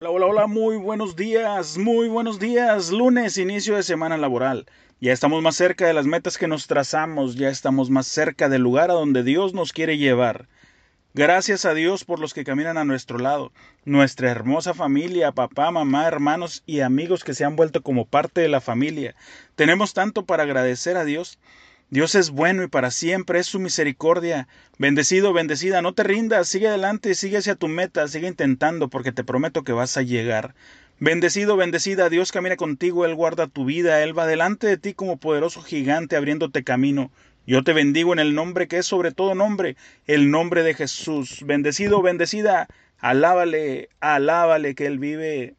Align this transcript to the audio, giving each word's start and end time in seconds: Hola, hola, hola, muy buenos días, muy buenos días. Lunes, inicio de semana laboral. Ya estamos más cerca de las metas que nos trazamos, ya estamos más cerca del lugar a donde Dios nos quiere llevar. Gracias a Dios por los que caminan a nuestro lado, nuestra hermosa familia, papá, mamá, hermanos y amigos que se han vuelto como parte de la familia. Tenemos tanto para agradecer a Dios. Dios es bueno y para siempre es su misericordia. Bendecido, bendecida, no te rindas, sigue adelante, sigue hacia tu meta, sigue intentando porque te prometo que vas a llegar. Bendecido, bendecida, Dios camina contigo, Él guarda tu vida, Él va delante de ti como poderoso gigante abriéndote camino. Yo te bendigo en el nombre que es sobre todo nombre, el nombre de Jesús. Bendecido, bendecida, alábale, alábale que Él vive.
Hola, 0.00 0.10
hola, 0.12 0.26
hola, 0.26 0.46
muy 0.46 0.76
buenos 0.76 1.16
días, 1.16 1.76
muy 1.76 2.06
buenos 2.06 2.38
días. 2.38 2.92
Lunes, 2.92 3.36
inicio 3.36 3.74
de 3.74 3.82
semana 3.82 4.16
laboral. 4.16 4.64
Ya 5.00 5.12
estamos 5.12 5.42
más 5.42 5.56
cerca 5.56 5.88
de 5.88 5.92
las 5.92 6.06
metas 6.06 6.38
que 6.38 6.46
nos 6.46 6.68
trazamos, 6.68 7.34
ya 7.34 7.48
estamos 7.48 7.90
más 7.90 8.06
cerca 8.06 8.48
del 8.48 8.62
lugar 8.62 8.92
a 8.92 8.94
donde 8.94 9.24
Dios 9.24 9.54
nos 9.54 9.72
quiere 9.72 9.98
llevar. 9.98 10.46
Gracias 11.14 11.64
a 11.64 11.74
Dios 11.74 12.04
por 12.04 12.20
los 12.20 12.32
que 12.32 12.44
caminan 12.44 12.78
a 12.78 12.84
nuestro 12.84 13.18
lado, 13.18 13.50
nuestra 13.84 14.30
hermosa 14.30 14.72
familia, 14.72 15.32
papá, 15.32 15.72
mamá, 15.72 16.06
hermanos 16.06 16.62
y 16.64 16.78
amigos 16.78 17.24
que 17.24 17.34
se 17.34 17.44
han 17.44 17.56
vuelto 17.56 17.82
como 17.82 18.06
parte 18.06 18.40
de 18.40 18.48
la 18.48 18.60
familia. 18.60 19.16
Tenemos 19.56 19.94
tanto 19.94 20.24
para 20.24 20.44
agradecer 20.44 20.96
a 20.96 21.04
Dios. 21.04 21.40
Dios 21.90 22.14
es 22.14 22.28
bueno 22.28 22.62
y 22.62 22.68
para 22.68 22.90
siempre 22.90 23.38
es 23.38 23.46
su 23.46 23.58
misericordia. 23.60 24.46
Bendecido, 24.76 25.32
bendecida, 25.32 25.80
no 25.80 25.94
te 25.94 26.02
rindas, 26.02 26.46
sigue 26.46 26.68
adelante, 26.68 27.14
sigue 27.14 27.38
hacia 27.38 27.54
tu 27.54 27.66
meta, 27.66 28.06
sigue 28.08 28.28
intentando 28.28 28.88
porque 28.88 29.10
te 29.10 29.24
prometo 29.24 29.64
que 29.64 29.72
vas 29.72 29.96
a 29.96 30.02
llegar. 30.02 30.54
Bendecido, 31.00 31.56
bendecida, 31.56 32.10
Dios 32.10 32.30
camina 32.30 32.56
contigo, 32.56 33.06
Él 33.06 33.14
guarda 33.14 33.46
tu 33.46 33.64
vida, 33.64 34.02
Él 34.02 34.16
va 34.16 34.26
delante 34.26 34.66
de 34.66 34.76
ti 34.76 34.92
como 34.92 35.16
poderoso 35.16 35.62
gigante 35.62 36.16
abriéndote 36.16 36.62
camino. 36.62 37.10
Yo 37.46 37.64
te 37.64 37.72
bendigo 37.72 38.12
en 38.12 38.18
el 38.18 38.34
nombre 38.34 38.68
que 38.68 38.76
es 38.76 38.86
sobre 38.86 39.10
todo 39.10 39.34
nombre, 39.34 39.76
el 40.06 40.30
nombre 40.30 40.62
de 40.62 40.74
Jesús. 40.74 41.42
Bendecido, 41.46 42.02
bendecida, 42.02 42.68
alábale, 42.98 43.88
alábale 44.00 44.74
que 44.74 44.84
Él 44.84 44.98
vive. 44.98 45.54